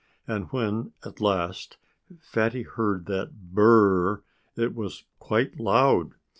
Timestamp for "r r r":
3.61-4.23